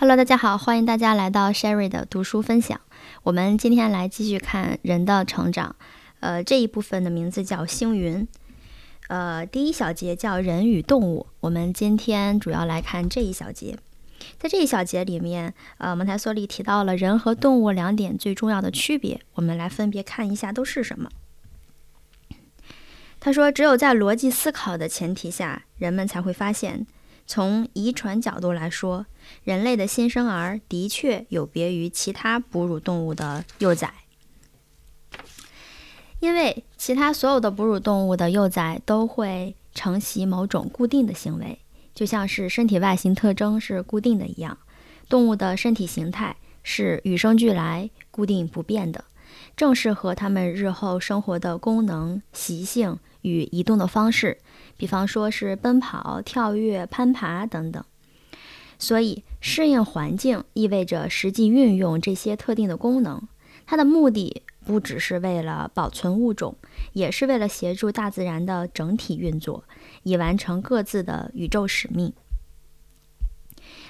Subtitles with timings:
[0.00, 2.80] Hello，大家好，欢迎大家来到 Sherry 的读书分享。
[3.24, 5.74] 我们今天来继续看人的成长，
[6.20, 8.28] 呃，这一部分的名字叫星云，
[9.08, 11.26] 呃，第一小节叫人与动物。
[11.40, 13.76] 我们今天主要来看这一小节，
[14.38, 21.10] 在这一小节里面，呃，蒙台梭利提到了人和动物两点最重要的区别，我们来分别看一下都是什么。
[23.18, 26.86] 他说，只有在逻辑思考的前提下，人们才会发现。
[27.28, 29.04] 从遗传角度来说，
[29.44, 33.92] 人类的新生儿的确有别于其他哺乳动物的幼崽，
[36.20, 41.58] 因为其他所有的哺乳动物的幼崽都会承袭某种固定的行为，
[41.94, 44.56] 就像是身体外形特征是固定的一样，
[45.10, 49.04] 动物的身体形态是与生俱来、固定不变的，
[49.56, 54.38] 正适合它们日后生活的功能、习性与移动的方式。
[54.76, 57.84] 比方说是奔跑、跳跃、攀爬等等，
[58.78, 63.26] 所以适应环境意味着实际运用这些特定的功能。
[63.66, 66.56] 它的目的不只是为了保存物种，
[66.92, 69.64] 也是为了协助大自然的整体运作，
[70.04, 72.12] 以完成各自的宇宙使命。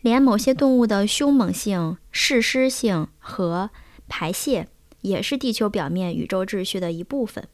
[0.00, 3.70] 连某些动物的凶猛性、嗜湿性和
[4.08, 4.68] 排泄，
[5.02, 7.46] 也是地球表面宇宙秩序的一部分。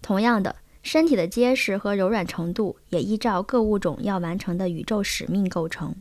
[0.00, 0.56] 同样的。
[0.84, 5.96] 身体的结实和柔软程度也依照各物种要完成的宇宙使命构成。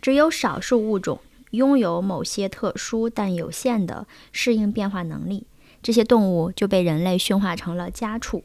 [0.00, 5.46] 只有少数物种拥有某些特殊但有限的适应变化能力，
[5.82, 8.42] 这些动物就被人类驯化成了家畜。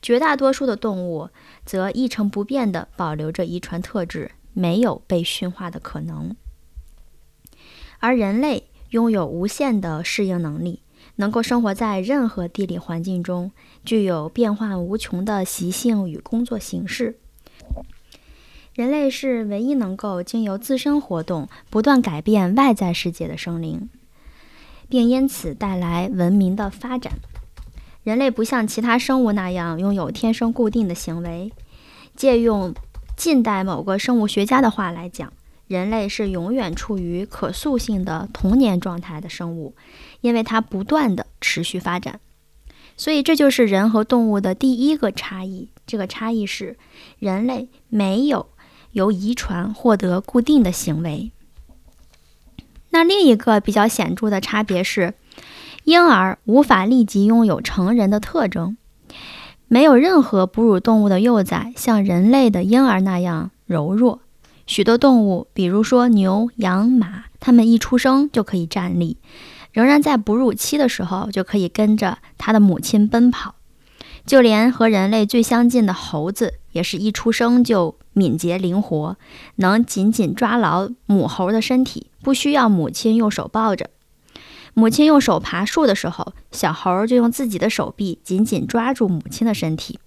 [0.00, 1.28] 绝大多数的动物
[1.66, 6.36] 则一成不变地保留着遗传特质，没有被驯化的可能。
[7.98, 10.78] 而人类拥有无限的适应能力。
[11.16, 13.50] 能够生活在任何地理环境中，
[13.84, 17.18] 具有变化无穷的习性与工作形式。
[18.72, 23.88] 人类是唯一能够经由自身活动不断改变外在世界的生灵，
[24.88, 27.14] 并因此带来文明的发展。
[28.04, 31.52] 人类不像其他生物那样拥有天生固定的行为。
[32.14, 32.72] 借用
[33.16, 35.32] 近代某个生物学家的话来讲。
[35.66, 39.74] 人类是永远处于可塑性的童年状态的生物，
[40.20, 42.20] 因为它不断的持续发展，
[42.96, 45.70] 所以这就是人和动物的第一个差异。
[45.86, 46.76] 这个差异是，
[47.18, 48.48] 人类没有
[48.92, 51.32] 由遗传获得固定的行为。
[52.90, 55.14] 那另一个比较显著的差别是，
[55.84, 58.76] 婴儿无法立即拥有成人的特征，
[59.66, 64.20] 没有任何哺乳动物的幼崽像人类的婴儿那样柔弱。
[64.66, 69.18] 许多动物，比如说牛、羊、马，它们一出生就可以站立，
[69.72, 73.56] 仍然在哺乳期的时候就可以跟着它的母亲奔跑。
[74.24, 79.18] 就连和人类最相近的猴子，也是一出生就敏捷灵活，
[79.56, 83.90] 能紧紧抓牢母猴的身体，不需要母亲用手抱着。
[84.72, 89.98] 母亲用手爬树的时候，小猴就用自己的手臂紧紧抓住母亲的身体。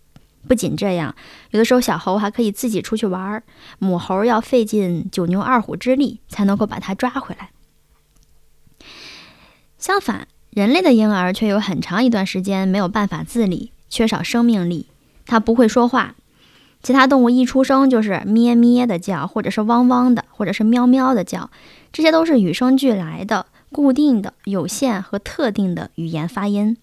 [0.47, 1.13] 不仅这样，
[1.51, 3.43] 有的时候小猴还可以自己出去玩儿，
[3.79, 7.49] 母猴要费尽九牛二虎之力才能够把它抓回来。
[9.77, 14.87] 相反，人类的婴儿却有很长一段时间没有办法自理，缺少生命力，
[15.25, 16.15] 它不会说话。
[16.81, 21.49] 其他动物一出生就是咩咩的叫，或者是汪汪的，或者是喵喵的叫，
[21.91, 26.77] 这些都是与生俱来的、固定的、有限和特定的语言发音。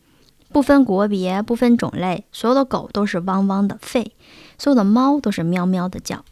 [0.54, 4.12] 不分国别，不分种类，所有的狗都是汪汪的吠，
[4.56, 6.24] 所有的猫都是喵喵的叫。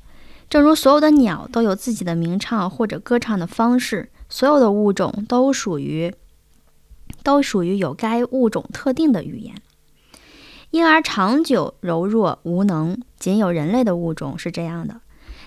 [0.48, 6.14] 正如所有的鸟都有自己的鸣唱或者歌唱的方式，所有的物种都属于
[7.24, 9.56] 都属于有该物种特定的语言。
[10.70, 15.00] 婴儿长久柔弱无能，仅有人类的物种是这样的。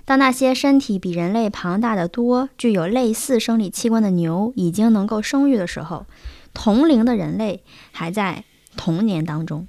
[0.04, 6.06] 当那些身体比人类庞大的多、具有类似生理器官的牛已经能够生育的时候，
[6.54, 8.44] 同龄的人类还在。
[8.76, 9.68] 童年当中，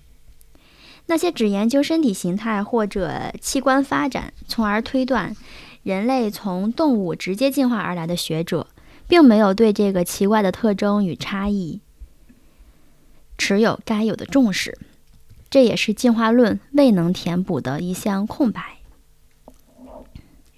[1.06, 5.36] 那些只研究身体形态或者器官发展，从而推断
[5.82, 8.66] 人类从动物直接进化而来的学者，
[9.08, 11.80] 并没有对这个奇怪的特征与差异
[13.38, 14.78] 持有该有的重视。
[15.48, 18.78] 这也是进化论未能填补的一项空白。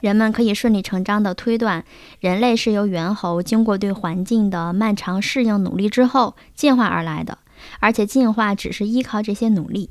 [0.01, 1.85] 人们可以顺理成章地推断，
[2.21, 7.39] 人类是由猿猴经过对环境的漫长适应努力之后进化而来的。
[7.81, 9.91] 而且进化只是依靠这些努力，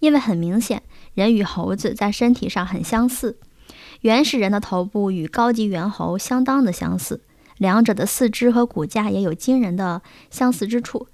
[0.00, 0.82] 因为很明显，
[1.14, 3.38] 人与猴子在身体上很相似。
[4.00, 7.22] 原始人的头部与高级猿猴相当的相似，
[7.58, 11.06] 两者的四肢和骨架也有惊人的相似之处。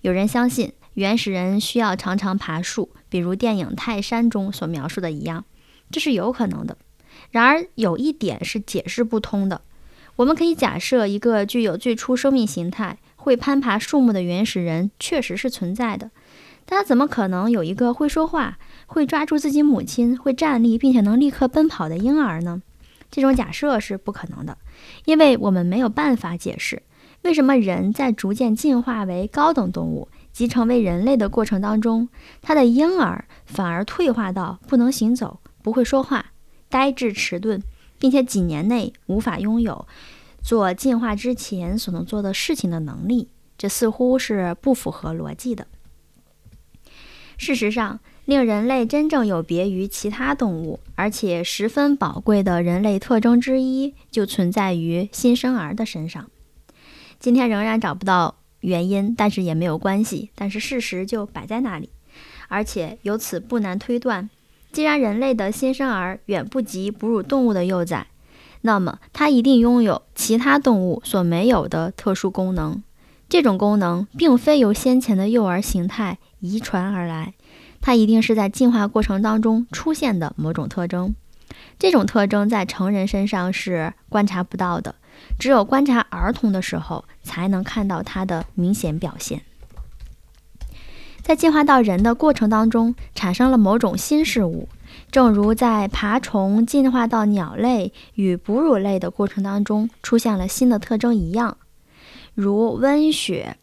[0.00, 5.44] 有人相信，原始人需要常常爬树，比如电影《泰山》中所描述的一样，
[5.90, 6.76] 这是有可能的。
[7.30, 9.62] 然而，有一点是解释不通的：
[10.16, 16.10] 我们可以假设一个具有最初生命形态、会攀爬树木的原始人确实是存在的，
[16.66, 22.60] 但他怎么可能有一个会说话、会抓住自己母亲、会站立并且能立刻奔跑的婴儿呢？
[23.10, 24.58] 这种假设是不可能的，
[25.06, 26.82] 因为我们没有办法解释
[27.22, 32.10] 为什么人在逐渐进化为高等动物即成为人类的过程当中，
[32.42, 36.26] 他的婴儿反而退化到不能行走、不会说话、
[36.68, 37.62] 呆滞迟钝，
[37.98, 39.86] 并且几年内无法拥有
[40.44, 43.30] 做进化之前所能做的事情的能力。
[43.56, 45.66] 这似乎是不符合逻辑的。
[47.38, 56.30] 事实上，令人类真正有别于其他动物，而且十分宝贵的人类特征之一，就存在于新生儿的身上。
[57.18, 60.30] 今天仍然找不到原因，但是也没有关系。
[60.34, 61.90] 但是事实就摆在那里，
[62.48, 64.28] 而且由此不难推断：
[64.72, 68.06] 既然人类的新生儿远不及哺乳动物的幼崽，
[68.66, 72.82] 那么它一定拥有其他动物所没有的特殊功能。
[73.28, 77.34] 这种功能并非由先前的幼儿形态遗传而来，
[77.82, 81.14] 它一定是在进化过程当中出现的某种特征。
[81.78, 84.94] 这种特征在成人身上是观察不到的，
[85.38, 89.42] 只有观察儿童的时候才能看到它的明显表现。
[91.20, 94.68] 在进化到人的过程当中，产生了某种新事物，
[95.10, 101.56] 正如在爬虫进化到鸟类与哺乳类的过程当中出现了新的特征一样。
[102.34, 103.56] 如温血、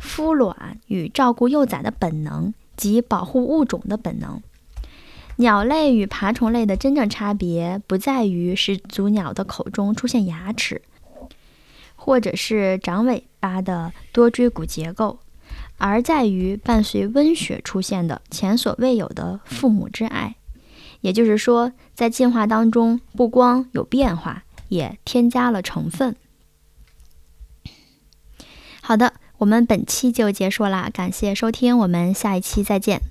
[0.00, 4.40] 孵卵与照顾幼崽的本能及保护物种的本能。
[5.36, 10.80] 鸟类与爬虫类的真正差别不在于始祖鸟的口中出现牙齿，
[11.96, 15.18] 或者是长尾巴的多椎骨结构，
[15.76, 20.36] 而在于伴随温血出现的前所未有的父母之爱。
[21.04, 26.16] 也就是说，在进化当中，不光有变化，也添加了成分。
[28.80, 33.02] 好的，我们本期就结束啦，感谢收听，我们下一期再见。